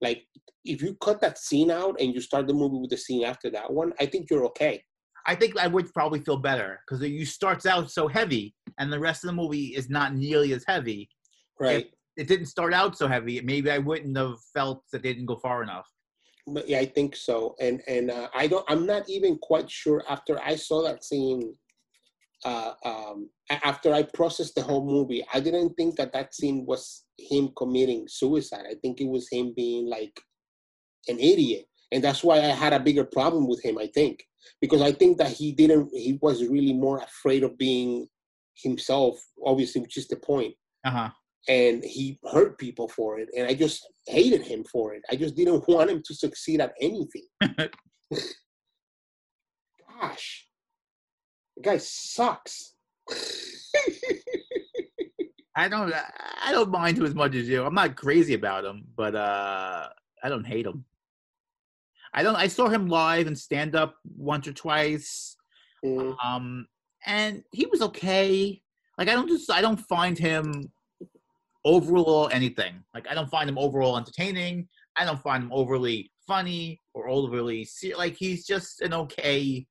[0.00, 0.24] like
[0.64, 3.50] if you cut that scene out and you start the movie with the scene after
[3.50, 4.82] that one i think you're okay
[5.26, 8.98] I think I would probably feel better because you starts out so heavy, and the
[8.98, 11.06] rest of the movie is not nearly as heavy.
[11.60, 11.84] right
[12.16, 13.38] If It didn't start out so heavy.
[13.42, 15.86] Maybe I wouldn't have felt that they didn't go far enough.
[16.54, 20.02] but yeah i think so and and uh, i don't i'm not even quite sure
[20.08, 21.42] after i saw that scene
[22.44, 27.04] uh um after i processed the whole movie i didn't think that that scene was
[27.18, 28.64] him committing suicide.
[28.70, 30.20] I think it was him being like
[31.08, 31.66] an idiot.
[31.90, 34.22] And that's why i had a bigger problem with him i think.
[34.60, 38.06] Because i think that he didn't he was really more afraid of being
[38.54, 40.54] himself obviously which is the point.
[40.84, 41.10] Uh huh.
[41.48, 45.02] and he hurt people for it and i just hated him for it.
[45.10, 47.26] I just didn't want him to succeed at anything.
[50.00, 50.46] Gosh.
[51.56, 52.74] The guy sucks
[55.58, 55.92] I don't.
[56.42, 57.64] I don't mind him as much as you.
[57.64, 59.88] I'm not crazy about him, but uh,
[60.22, 60.84] I don't hate him.
[62.14, 62.36] I don't.
[62.36, 65.36] I saw him live and stand up once or twice.
[65.84, 66.66] Mm, um
[67.06, 68.60] and he was okay
[68.96, 70.70] like i don't just i don't find him
[71.64, 76.80] overall anything like i don't find him overall entertaining i don't find him overly funny
[76.94, 79.64] or overly ser- like he's just an okay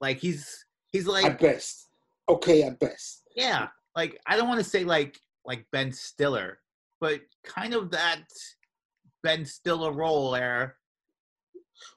[0.00, 1.89] like he's he's like at best
[2.30, 3.24] okay at best.
[3.34, 6.58] Yeah like i don't want to say like like ben stiller
[7.00, 8.22] but kind of that
[9.22, 10.76] ben stiller role there.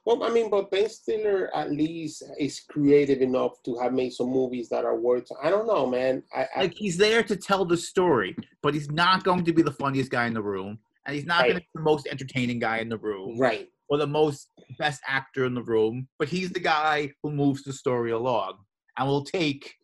[0.06, 4.28] Well i mean but ben stiller at least is creative enough to have made some
[4.28, 6.22] movies that are worth i don't know man.
[6.34, 9.62] I, I like he's there to tell the story, but he's not going to be
[9.62, 12.58] the funniest guy in the room, and he's not going to be the most entertaining
[12.58, 13.68] guy in the room, right.
[13.88, 16.08] or the most best actor in the room.
[16.18, 18.54] But he's the guy who moves the story along,
[18.96, 19.74] and will take,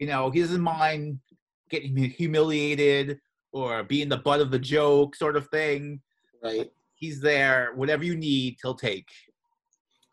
[0.00, 1.20] you know, he doesn't mind
[1.68, 3.20] getting humiliated
[3.52, 6.00] or being the butt of the joke sort of thing.
[6.42, 6.72] right.
[6.94, 7.72] He's there.
[7.76, 9.08] Whatever you need, he'll take.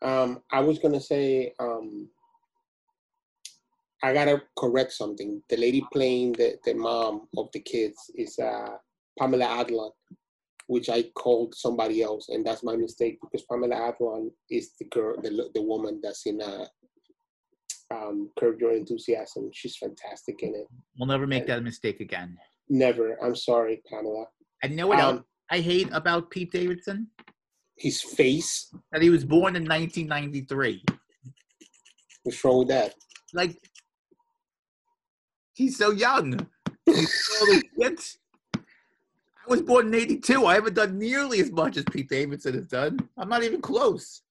[0.00, 2.08] Um, I was gonna say, um,
[4.02, 5.42] I gotta correct something.
[5.48, 8.76] The lady playing the, the mom of the kids is uh,
[9.18, 9.90] Pamela Adlon,
[10.66, 15.20] which I called somebody else, and that's my mistake because Pamela Adlon is the girl,
[15.20, 16.66] the the woman that's in uh,
[17.90, 19.50] um, Curb Your Enthusiasm.
[19.52, 20.66] She's fantastic in it.
[20.98, 22.36] We'll never make that mistake again.
[22.68, 23.16] Never.
[23.24, 24.26] I'm sorry, Pamela.
[24.62, 27.08] And you know what else Um, I hate about Pete Davidson?
[27.76, 28.74] his face.
[28.90, 30.84] That he was born in 1993.
[32.24, 32.94] What's wrong with that?
[33.32, 33.56] Like,
[35.54, 36.46] he's so young.
[36.84, 38.16] He's all this shit.
[38.56, 40.44] I was born in 82.
[40.44, 42.98] I haven't done nearly as much as Pete Davidson has done.
[43.16, 44.22] I'm not even close.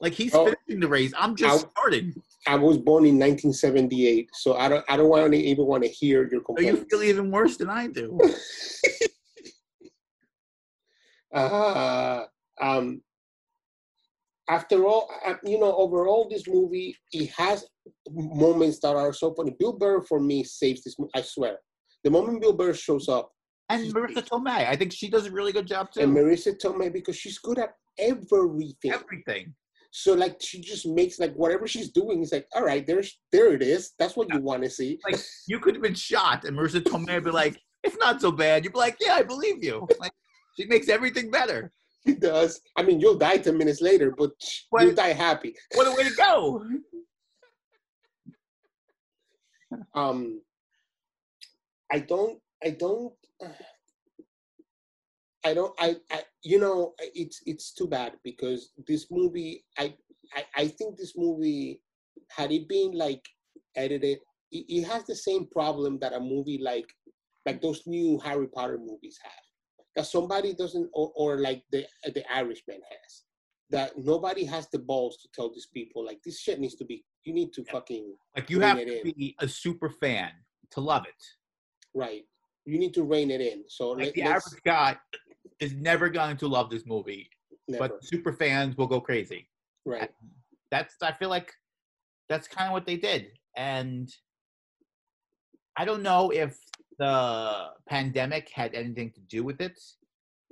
[0.00, 0.44] Like, he's Oh.
[0.46, 1.12] finishing the race.
[1.16, 2.20] I'm just I'll- starting.
[2.46, 4.84] I was born in 1978, so I don't.
[4.88, 6.84] I don't want to even want to hear your So you complaints.
[6.90, 8.18] feel even worse than I do.
[11.34, 12.24] uh,
[12.60, 13.02] um,
[14.48, 15.08] after all,
[15.44, 17.64] you know, overall, this movie it has
[18.10, 19.54] moments that are so funny.
[19.58, 20.96] Bill Burr for me saves this.
[21.14, 21.58] I swear,
[22.02, 23.32] the moment Bill Burr shows up,
[23.70, 26.00] And Marisa Tomei, I think she does a really good job too.
[26.00, 28.92] and Marisa Tomei because she's good at everything.
[28.92, 29.54] Everything.
[29.96, 33.52] So like she just makes like whatever she's doing is like, all right, there's there
[33.52, 33.92] it is.
[33.96, 34.98] That's what you want to see.
[35.04, 38.32] Like, you could have been shot, and Marisa Tomei would be like, it's not so
[38.32, 38.64] bad.
[38.64, 39.86] You'd be like, yeah, I believe you.
[40.00, 40.10] Like,
[40.58, 41.70] she makes everything better.
[42.04, 42.60] He does.
[42.76, 44.32] I mean, you'll die ten minutes later, but
[44.70, 45.54] What- you'll die happy.
[45.76, 46.60] What a way to go.
[49.94, 50.40] um
[51.92, 53.12] i don't i don't
[55.44, 59.94] i don't i, I you know it's it's too bad because this movie I,
[60.34, 61.80] I i think this movie
[62.28, 63.24] had it been like
[63.76, 64.18] edited
[64.52, 66.86] it, it has the same problem that a movie like
[67.46, 69.32] like those new harry potter movies have
[69.96, 73.22] that somebody doesn't or, or like the the irishman has
[73.70, 77.04] that nobody has the balls to tell these people like this shit needs to be
[77.24, 79.14] you need to fucking Like, you have to in.
[79.16, 80.30] be a super fan
[80.72, 81.22] to love it.
[81.94, 82.24] Right.
[82.66, 83.64] You need to rein it in.
[83.68, 84.96] So Like, let, the average guy
[85.60, 87.28] is never going to love this movie,
[87.68, 87.88] never.
[87.88, 89.48] but super fans will go crazy.
[89.84, 90.10] right.
[90.70, 91.52] That's, I feel like
[92.28, 93.28] that's kind of what they did.
[93.56, 94.08] And
[95.76, 96.58] I don't know if
[96.98, 99.78] the pandemic had anything to do with it.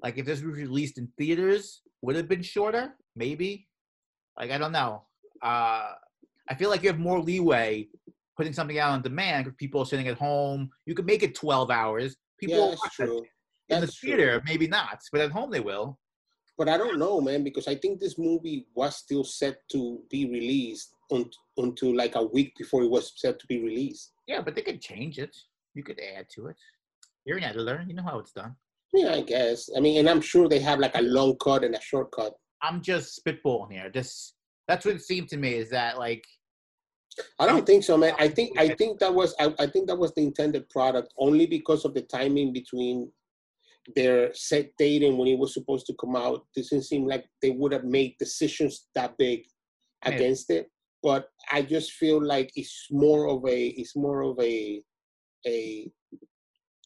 [0.02, 2.94] Like, if this was released in theaters, would it have been shorter?
[3.16, 3.68] Maybe.
[4.38, 5.02] Like, I don't know.
[5.42, 5.92] Uh,
[6.48, 7.88] I feel like you have more leeway
[8.36, 10.70] putting something out on demand because people are sitting at home.
[10.86, 12.16] You could make it 12 hours.
[12.38, 13.24] People yeah, that's watch it.
[13.72, 14.42] In the theater, true.
[14.46, 15.98] maybe not, but at home they will.
[16.58, 20.26] But I don't know, man, because I think this movie was still set to be
[20.30, 24.12] released on, until like a week before it was set to be released.
[24.26, 25.34] Yeah, but they could change it.
[25.74, 26.56] You could add to it.
[27.24, 27.84] You're an editor.
[27.86, 28.54] You know how it's done.
[28.92, 29.70] Yeah, I guess.
[29.76, 32.34] I mean, and I'm sure they have like a long cut and a short cut.
[32.62, 33.90] I'm just spitballing here.
[33.90, 34.34] Just
[34.68, 36.24] that's what it seemed to me is that like
[37.38, 38.14] I don't think so, man.
[38.18, 41.46] I think I think that was I, I think that was the intended product only
[41.46, 43.10] because of the timing between
[43.96, 46.46] their set date and when it was supposed to come out.
[46.56, 49.44] Doesn't seem like they would have made decisions that big
[50.04, 50.14] Yeah.
[50.14, 50.70] against it.
[51.02, 54.82] But I just feel like it's more of a it's more of a
[55.46, 55.90] a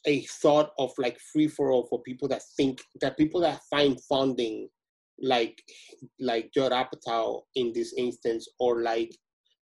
[0.06, 4.00] a thought of like free for all for people that think that people that find
[4.08, 4.68] funding
[5.20, 5.62] like
[6.20, 9.14] like Judd Apatow in this instance or like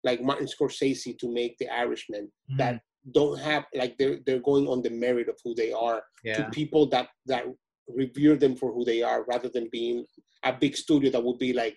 [0.05, 2.81] like Martin Scorsese to make The Irishman that mm.
[3.13, 6.37] Don't have like they're they're going on the merit of who they are yeah.
[6.37, 7.45] to people that that
[7.89, 10.05] revere them for who they are rather than being
[10.45, 11.77] a big studio that would be like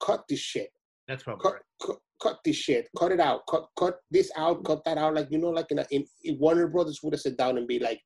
[0.00, 0.70] cut this shit.
[1.08, 1.62] That's probably cut, right.
[1.84, 2.88] cut cut this shit.
[2.96, 3.42] Cut it out.
[3.48, 4.64] Cut cut this out.
[4.64, 5.14] Cut that out.
[5.14, 7.66] Like you know like in, a, in, in Warner Brothers would have sat down and
[7.66, 8.00] be like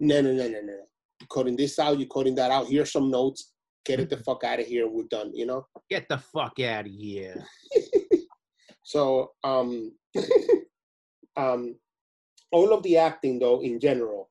[0.00, 0.78] no no no no no
[1.20, 2.66] you're cutting this out you're cutting that out.
[2.66, 3.52] Here's some notes.
[3.84, 4.88] Get it the fuck out of here.
[4.88, 5.66] We're done you know?
[5.88, 7.44] Get the fuck out of here.
[8.86, 9.92] So um
[11.36, 11.76] um
[12.52, 14.30] all of the acting though in general,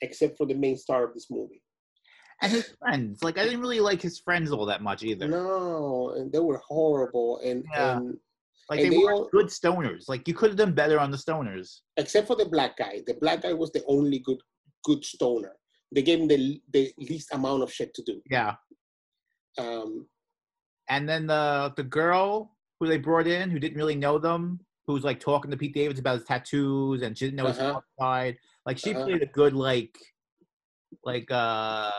[0.00, 1.62] except for the main star of this movie.
[2.42, 3.22] And his friends.
[3.22, 5.28] Like I didn't really like his friends all that much either.
[5.28, 7.96] No, and they were horrible and, Yeah.
[7.98, 8.16] and
[8.70, 10.08] Like and they, they all- good stoners.
[10.08, 11.80] Like you could have done better on the stoners.
[11.96, 13.02] except for the black guy.
[13.06, 14.40] The black guy was the only good
[14.84, 15.52] good stoner.
[15.94, 18.22] They gave him the the least amount of shit to do.
[18.30, 18.54] Yeah.
[19.58, 20.06] Um
[20.88, 24.60] And then the the girl who they brought in who didn't really know them,
[24.90, 27.58] who was like talking to Pete Davids about his tattoos and she didn't know his
[27.58, 27.80] Uh-huh.
[27.98, 28.36] side.
[28.66, 29.04] Like she Uh-huh.
[29.04, 29.96] played a good like
[31.04, 31.90] like uh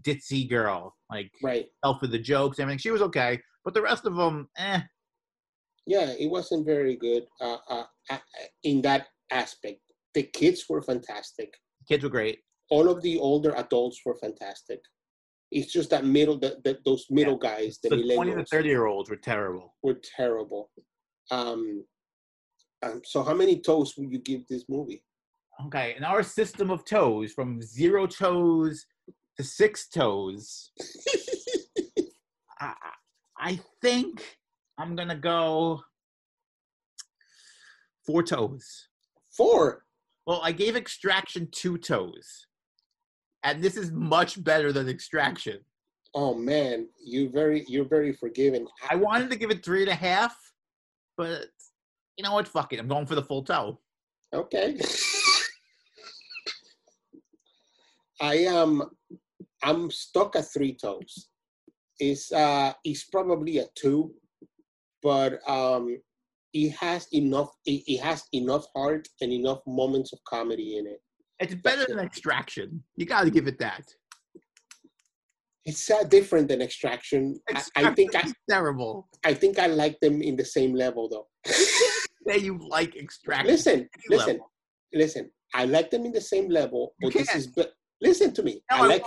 [0.00, 1.66] ditzy girl, like right.
[1.82, 2.78] fell for the jokes and everything.
[2.78, 4.80] She was okay, but the rest of them, eh.
[5.86, 8.18] Yeah, it wasn't very good uh, uh,
[8.62, 9.80] in that aspect.
[10.14, 11.52] The kids were fantastic.
[11.88, 12.38] Kids were great.
[12.70, 14.80] all of the older adults were fantastic.
[15.50, 18.86] It's just that middle, that that those middle guys, the The 20 to 30 year
[18.86, 19.74] olds were terrible.
[19.82, 20.70] were terrible.
[21.30, 21.84] Um,
[22.82, 25.02] um, so how many toes would you give this movie?
[25.66, 28.86] Okay, in our system of toes, from zero toes
[29.36, 30.70] to six toes,
[32.60, 32.74] I,
[33.38, 34.38] I think
[34.78, 35.80] I'm gonna go
[38.06, 38.88] four toes.
[39.36, 39.84] Four.
[40.26, 42.46] Well, I gave Extraction two toes,
[43.42, 45.58] and this is much better than Extraction.
[46.14, 48.66] Oh man, you very you're very forgiving.
[48.88, 50.36] I wanted to give it three and a half,
[51.16, 51.46] but
[52.18, 52.48] you know what?
[52.48, 52.80] Fuck it.
[52.80, 53.78] I'm going for the full toe.
[54.34, 54.78] Okay.
[58.20, 58.82] I am
[59.62, 61.28] I'm stuck at three toes.
[62.00, 64.12] It's uh it's probably a two,
[65.02, 65.96] but um
[66.52, 71.00] it has enough it, it has enough heart and enough moments of comedy in it.
[71.38, 72.82] It's better than Extraction.
[72.96, 73.84] You got to give it that.
[75.68, 77.38] It's uh, different than Extraction.
[77.54, 79.06] I, I think I, terrible.
[79.22, 81.26] I think I like them in the same level though.
[82.26, 83.46] Say you like Extraction.
[83.46, 84.50] listen, listen, level.
[84.94, 85.30] listen.
[85.54, 88.62] I like them in the same level, You but this is but listen to me.
[88.70, 89.04] No, I I like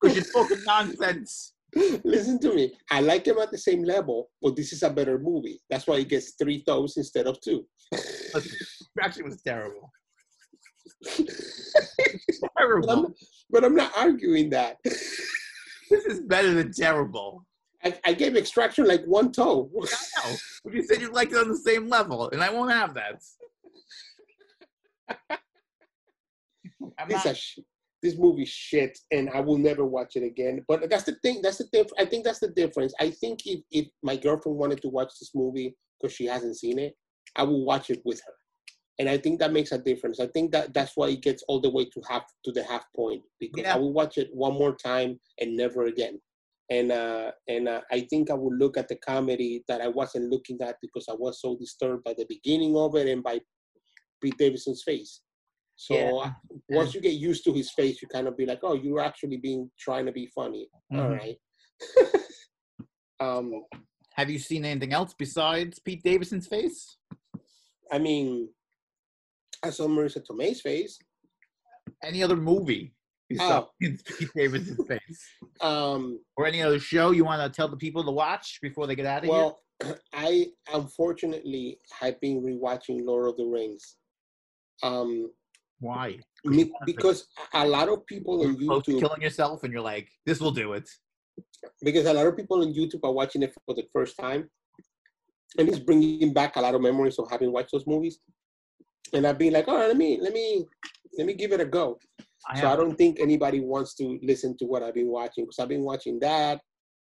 [0.00, 1.52] because you're talking nonsense.
[2.02, 2.72] Listen to me.
[2.90, 5.60] I like them at the same level, but this is a better movie.
[5.68, 7.66] That's why it gets three toes instead of two.
[7.92, 9.92] Extraction was terrible.
[11.18, 12.90] but, Terrible.
[12.90, 13.14] I'm,
[13.50, 14.78] but I'm not arguing that.
[15.90, 17.44] This is better than terrible.
[17.84, 19.70] I, I gave Extraction like one toe.
[19.74, 20.36] I know.
[20.64, 23.22] But you said you liked it on the same level, and I won't have that.
[26.98, 27.60] I'm this, not, sh-
[28.02, 30.64] this movie's shit, and I will never watch it again.
[30.66, 31.40] But that's the thing.
[31.42, 32.92] That's the diff- I think that's the difference.
[33.00, 36.78] I think if, if my girlfriend wanted to watch this movie because she hasn't seen
[36.78, 36.96] it,
[37.36, 38.32] I will watch it with her.
[38.98, 40.18] And I think that makes a difference.
[40.18, 42.84] I think that that's why it gets all the way to half to the half
[42.96, 43.74] point because Yeah.
[43.74, 46.20] I will watch it one more time and never again.
[46.70, 50.30] And uh, and uh, I think I will look at the comedy that I wasn't
[50.30, 53.40] looking at because I was so disturbed by the beginning of it and by
[54.22, 55.22] Pete Davidson's face.
[55.76, 56.10] So Yeah.
[56.24, 56.30] uh,
[56.70, 59.36] once you get used to his face, you kind of be like, oh, you're actually
[59.36, 60.68] being trying to be funny.
[60.92, 61.18] All Mhm.
[61.18, 61.36] right.
[63.20, 63.64] um,
[64.16, 66.96] Have you seen anything else besides Pete Davidson's face?
[67.92, 68.48] I mean,
[69.62, 70.98] I saw Marisa Tomei's face.
[72.02, 72.94] Any other movie
[73.28, 73.70] besides Oh.
[73.80, 74.00] Pete
[74.36, 75.26] Davidson's face?
[75.60, 78.94] Um, Or any other show you want to tell the people to watch before they
[78.94, 79.32] get out of here?
[79.32, 79.60] well,
[80.12, 83.96] I unfortunately have been rewatching Lord of the Rings.
[84.82, 85.30] Um,
[85.80, 86.18] Why?
[86.44, 90.40] me- because a lot of people You're on YouTube, killing yourself, and you're like, "This
[90.40, 90.88] will do it."
[91.82, 94.48] because a lot of people on YouTube are watching it for the first time,
[95.58, 98.18] and it's bringing back a lot of memories of having watched those movies.
[99.12, 100.66] And I've been like, all right, let me let me
[101.16, 101.98] let me give it a go.
[102.48, 105.58] I so I don't think anybody wants to listen to what I've been watching because
[105.58, 106.60] I've been watching that.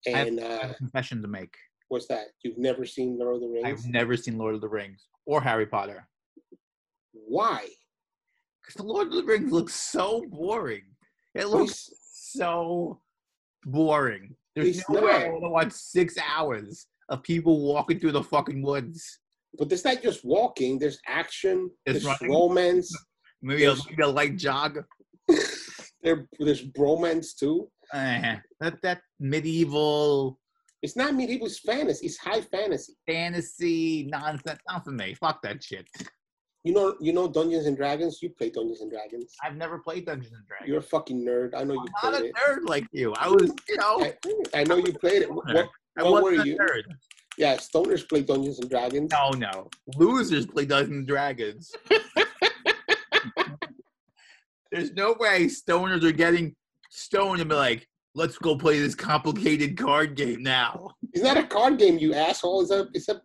[0.06, 1.54] I have- And I have uh, a confession to make.
[1.88, 2.26] what's that?
[2.42, 3.66] You've never seen Lord of the Rings?
[3.66, 6.06] I've never seen Lord of the Rings or Harry Potter
[7.12, 7.68] Why?
[8.62, 10.82] because the Lord of the Rings looks so boring.
[11.34, 12.00] It looks It's-
[12.32, 13.00] so
[13.64, 14.34] boring.
[14.56, 18.62] There's no way I want to watch six hours of people walking through the fucking
[18.62, 19.20] woods.
[19.58, 20.78] But there's not just walking.
[20.78, 21.70] There's action.
[21.86, 22.34] There's There's, running.
[22.34, 22.92] romance.
[23.42, 24.82] Maybe a, maybe a light jog.
[26.02, 27.68] there, there's bromance too.
[27.92, 30.38] Eh, that that medieval
[30.82, 31.46] It's not medieval.
[31.46, 32.06] It's fantasy.
[32.06, 32.94] It's high fantasy.
[33.06, 34.60] fantasy nonsense.
[34.70, 35.12] Not for me.
[35.14, 35.86] Fuck that shit.
[36.62, 38.22] You know, you know Dungeons and Dragons.
[38.22, 39.34] You play Dungeons and Dragons.
[39.44, 40.68] I've never played Dungeons and Dragons.
[40.68, 41.50] You're a fucking nerd.
[41.54, 42.32] I know you I'm not a it.
[42.34, 43.12] nerd like you.
[43.18, 44.14] I was, you know, I,
[44.60, 45.30] I know you played it.
[45.30, 46.56] What, what were you?
[46.56, 46.84] nerd.
[47.36, 49.10] Yeah, stoners play Dungeons and Dragons.
[49.10, 49.68] No, no.
[49.96, 51.74] Losers play Dungeons and Dragons.
[54.70, 56.54] There's no way stoners are getting
[56.90, 60.90] stoned and be like, let's go play this complicated card game now.
[61.12, 62.62] It's not a card game, you asshole.
[62.62, 63.20] It's a it's a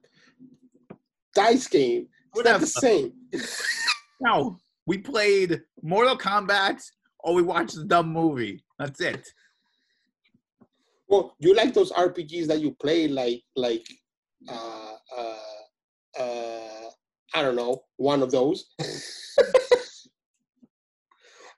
[1.34, 2.08] dice game.
[2.36, 3.14] It's not the same.
[4.22, 6.84] No, we played Mortal Kombat
[7.20, 8.62] or we watched a dumb movie.
[8.78, 9.26] That's it.
[11.08, 13.88] Well, you like those RPGs that you play, like like
[14.48, 16.90] uh, uh, uh,
[17.34, 18.66] I don't know, one of those.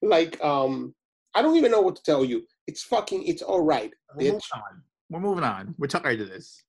[0.01, 0.93] like um,
[1.33, 2.43] I don't even know what to tell you.
[2.67, 3.23] It's fucking.
[3.23, 3.91] It's all right.
[4.15, 4.81] We're moving on.
[5.09, 5.75] We're moving on.
[5.77, 6.63] We're tired of this.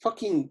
[0.00, 0.50] Fucking.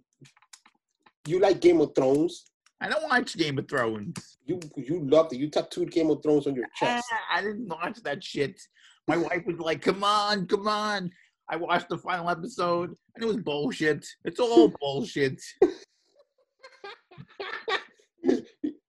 [1.27, 2.45] You like Game of Thrones?
[2.79, 4.37] I don't watch Game of Thrones.
[4.45, 5.39] You you loved it.
[5.39, 7.05] You tattooed Game of Thrones on your chest.
[7.11, 8.59] Ah, I didn't watch that shit.
[9.07, 11.11] My wife was like, "Come on, come on."
[11.49, 14.05] I watched the final episode, and it was bullshit.
[14.25, 15.41] It's all bullshit.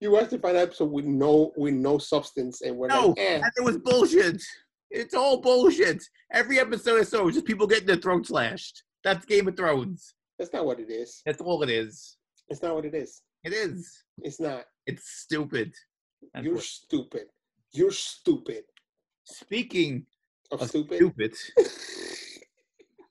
[0.01, 3.35] You watched the final episode with no with no substance, and we're No, like, eh.
[3.35, 4.41] and it was bullshit.
[4.89, 6.01] It's all bullshit.
[6.31, 8.83] Every episode is so just people getting their throat slashed.
[9.03, 10.13] That's Game of Thrones.
[10.37, 11.21] that's not what it is.
[11.25, 12.15] That's all it is.
[12.47, 13.21] It's not what it is.
[13.43, 14.03] It is.
[14.23, 14.63] It's not.
[14.87, 15.73] It's stupid.
[16.33, 17.25] That's You're what- stupid.
[17.73, 18.63] You're stupid.
[19.25, 20.05] Speaking
[20.51, 20.95] Of of stupid.
[20.97, 21.33] stupid,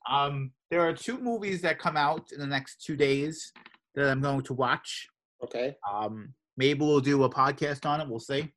[0.09, 3.51] um, there are two movies that come out in the next two days
[3.95, 5.07] that I'm going to watch.
[5.43, 5.75] okay.
[5.89, 8.07] Um, maybe we'll do a podcast on it.
[8.09, 8.51] We'll see.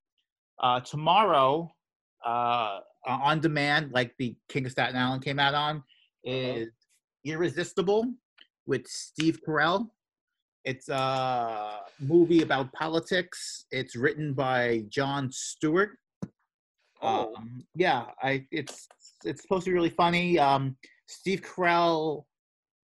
[0.62, 1.70] Uh, tomorrow,
[2.24, 5.82] uh, on demand, like the King of Staten Island came out on,
[6.24, 6.68] is
[7.24, 8.06] Irresistible
[8.66, 9.88] with Steve Carell.
[10.64, 13.66] It's a movie about politics.
[13.72, 15.98] It's written by Jon Stewart.
[17.00, 17.34] Oh.
[17.36, 18.86] Um, yeah, I it's
[19.24, 20.38] it's supposed to be really funny.
[20.38, 20.76] Um,
[21.12, 22.24] Steve Carell,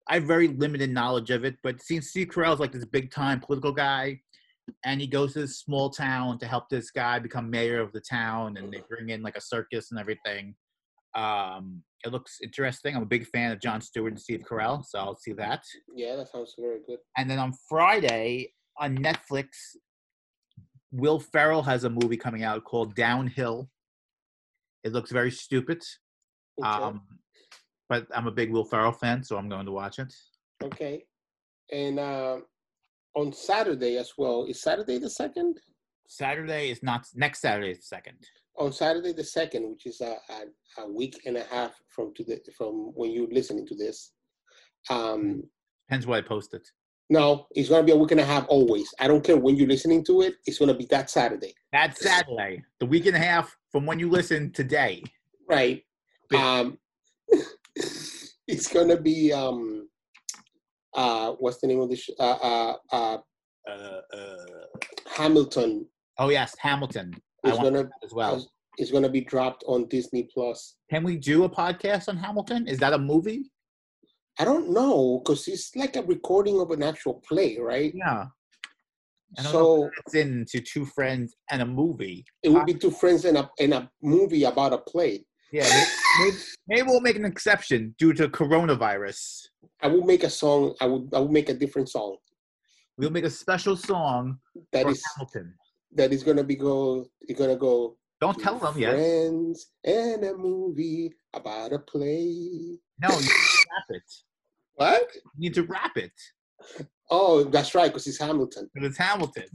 [0.09, 2.85] I have very limited knowledge of it, but it seems Steve Carell is like this
[2.85, 4.21] big time political guy,
[4.85, 8.01] and he goes to this small town to help this guy become mayor of the
[8.01, 10.55] town, and they bring in like a circus and everything.
[11.17, 12.95] Um, it looks interesting.
[12.95, 15.65] I'm a big fan of Jon Stewart and Steve Carell, so I'll see that.
[15.95, 16.99] Yeah, that sounds very good.
[17.17, 19.49] And then on Friday on Netflix,
[20.93, 23.69] Will Ferrell has a movie coming out called Downhill.
[24.83, 25.83] It looks very stupid,
[26.59, 26.69] Okay.
[26.69, 27.03] um,
[27.91, 30.15] but I'm a big Will Ferrell fan, so I'm going to watch it.
[30.63, 31.05] okay.
[31.73, 32.45] And um,
[33.15, 34.45] on Saturday as well.
[34.49, 35.61] Is Saturday the second?
[36.07, 38.17] Saturday is not next Saturday is the second.
[38.59, 42.25] On Saturday the second, which is a, a, a week and a half from to
[42.25, 44.13] the from when you're listening to this.
[44.89, 45.43] Um,
[45.89, 46.67] Depends what I post it.
[47.11, 48.93] no, it's gonna be a week and a half always.
[49.01, 50.35] I don't care when you're listening to it.
[50.47, 54.09] It's gonna be that Saturday, That Saturday, the week and a half from when you
[54.11, 55.03] listen today.
[55.49, 55.83] right?
[56.35, 56.79] Um,
[58.51, 59.89] it's gonna be um,
[60.95, 63.19] uh, what's the name of the sh- uh, uh, uh,
[63.69, 64.37] Uh, uh,
[65.17, 65.87] Hamilton
[66.19, 67.09] oh yes, Hamilton.
[67.45, 68.35] I is want gonna as well.
[68.79, 70.77] is gonna be dropped on Disney Plus.
[70.91, 72.67] Can we do a podcast on Hamilton?
[72.67, 73.43] Is that a movie?
[74.39, 77.93] I don't know because it's like a recording of an actual play, right?
[77.95, 78.25] Yeah.
[79.39, 82.25] I don't know So It's into two friends and a movie.
[82.43, 85.25] it would be two friends in a in a movie about a play.
[85.53, 85.85] Yeah,
[86.21, 86.37] maybe,
[86.69, 89.47] maybe we'll make an exception due to coronavirus.
[89.83, 90.75] I will make a song.
[90.81, 91.09] I will.
[91.13, 92.17] I would make a different song
[92.97, 94.39] We'll make a special song
[94.73, 95.55] that for is Hamilton.
[95.95, 97.07] that is gonna be go.
[97.23, 97.97] It's gonna go.
[98.21, 98.93] Don't tell them yet.
[98.93, 102.77] Friends and a movie about a play.
[103.01, 104.03] No, you need to rap it.
[104.75, 105.09] What?
[105.15, 106.13] You need to rap it.
[107.11, 108.71] Oh, that's right, because it's Hamilton.
[108.75, 109.47] But it's Hamilton.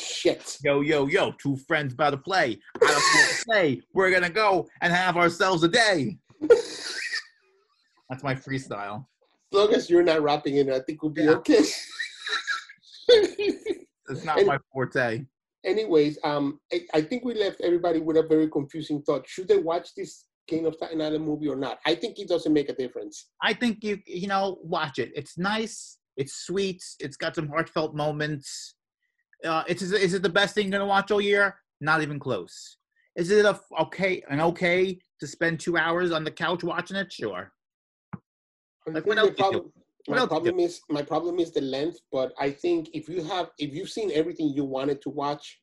[0.00, 0.58] Shit.
[0.64, 2.58] Yo, yo, yo, two friends about to play.
[2.76, 3.82] I don't know what to say.
[3.92, 6.18] We're gonna go and have ourselves a day.
[6.40, 9.06] That's my freestyle.
[9.52, 11.30] As long as you're not rapping in it, I think we'll be Yeah.
[11.32, 11.62] okay.
[14.10, 15.24] It's not And- my forte.
[15.64, 19.26] Anyways, um, I, I think we left everybody with a very confusing thought.
[19.26, 21.78] Should they watch this King of Staten Island movie or not?
[21.86, 23.30] I think it doesn't make a difference.
[23.42, 25.10] I think you you know watch it.
[25.14, 25.96] It's nice.
[26.18, 26.82] It's sweet.
[27.00, 28.74] It's got some heartfelt moments.
[29.44, 31.56] Uh, it's is it the best thing you're gonna watch all year?
[31.80, 32.78] Not even close.
[33.16, 37.12] Is it a okay an okay to spend two hours on the couch watching it?
[37.12, 37.52] Sure.
[38.86, 39.72] Like, what else problem,
[40.08, 41.98] my problem is my problem is the length.
[42.12, 45.60] But I think if you have if you've seen everything you wanted to watch,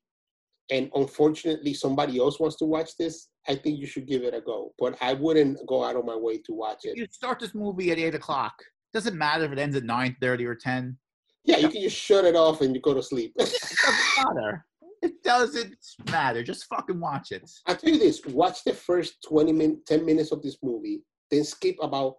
[0.71, 4.41] and unfortunately somebody else wants to watch this, I think you should give it a
[4.41, 4.73] go.
[4.79, 6.97] But I wouldn't go out of my way to watch it.
[6.97, 8.53] You start this movie at eight o'clock.
[8.93, 10.97] Doesn't matter if it ends at nine thirty or ten.
[11.43, 13.33] Yeah, you can just shut it off and you go to sleep.
[13.37, 13.49] It
[13.85, 14.65] doesn't matter.
[15.01, 15.75] It doesn't
[16.11, 16.43] matter.
[16.43, 17.49] Just fucking watch it.
[17.65, 21.43] I'll tell you this: watch the first twenty min, ten minutes of this movie, then
[21.43, 22.17] skip about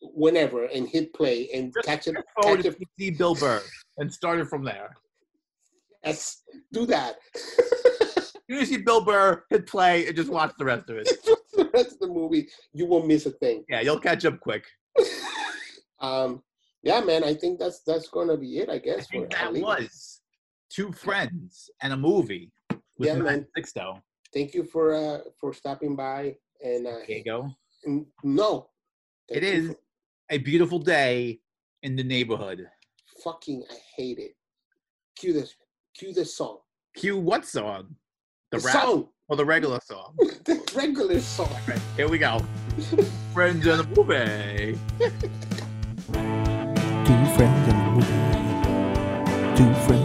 [0.00, 2.16] whenever and hit play and Just catch it.
[2.42, 3.62] Forward Catch to see Bill Burr
[3.98, 4.96] and start it from there.
[6.04, 7.16] Yes, do that.
[8.46, 11.08] You see Bill Burr hit play and just watch the rest of it.
[11.54, 13.64] the rest of the movie, you won't miss a thing.
[13.68, 14.64] Yeah, you'll catch up quick.
[16.00, 16.42] Um,
[16.84, 18.68] yeah, man, I think that's that's gonna be it.
[18.68, 19.06] I I guess.
[19.08, 19.62] think that Ali.
[19.62, 20.20] was
[20.70, 22.52] two friends and a movie
[22.98, 23.46] with Yeah, man.
[23.56, 24.00] Sixto.
[24.32, 26.36] Thank you for uh for stopping by.
[26.62, 27.50] And uh, you go.
[28.22, 28.70] no,
[29.28, 29.78] It Thank you is for-
[30.30, 31.40] a beautiful day
[31.82, 32.66] in the neighborhood.
[33.22, 33.64] fucking.
[33.70, 34.34] I hate it.
[35.18, 35.54] Cue this.
[35.98, 36.58] Cue this song.
[36.96, 37.96] Cue what song?
[38.50, 39.08] The, The rap song.
[39.28, 40.14] or the regular song?
[40.44, 41.54] the regular song.
[41.68, 42.40] Right, here we go.
[43.34, 44.78] Friends and a movie.
[47.36, 49.56] Friends in a movie.
[49.56, 50.03] Two friends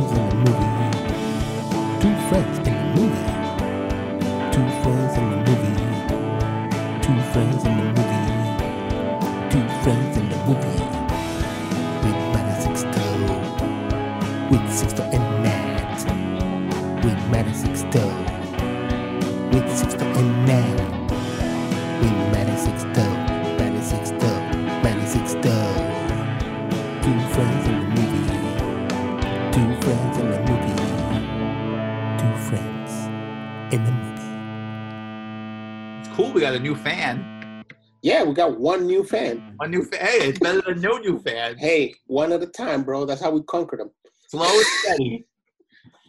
[36.50, 37.64] got a new fan.
[38.02, 39.54] Yeah, we got one new fan.
[39.58, 40.00] One new fan.
[40.00, 41.58] Hey, it's better than no new fan.
[41.58, 43.06] Hey, one at a time, bro.
[43.06, 43.92] That's how we conquer them.
[44.30, 45.26] Slow and steady.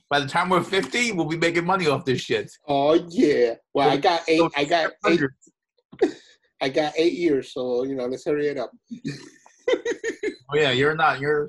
[0.09, 2.51] By the time we're 50, we'll be making money off this shit.
[2.67, 3.55] Oh yeah.
[3.75, 4.51] Well, I got eight.
[4.57, 5.21] I got eight.
[6.63, 7.53] I got eight years.
[7.53, 8.71] So you know, let's hurry it up.
[10.53, 11.21] Oh yeah, you're not.
[11.21, 11.49] You're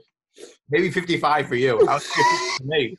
[0.70, 1.84] maybe 55 for you.
[1.88, 2.08] How's
[2.64, 2.96] me?